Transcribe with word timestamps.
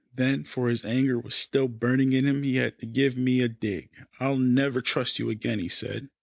Then, 0.15 0.43
for 0.45 0.67
his 0.69 0.83
anger 0.83 1.19
was 1.19 1.35
still 1.35 1.67
burning 1.67 2.11
in 2.13 2.25
him, 2.25 2.41
he 2.41 2.55
had 2.55 2.79
to 2.79 2.87
give 2.87 3.15
me 3.15 3.41
a 3.41 3.47
dig. 3.47 3.89
"I'll 4.19 4.35
never 4.39 4.81
trust 4.81 5.19
you 5.19 5.29
again," 5.29 5.59
he 5.59 5.69
said. 5.69 6.09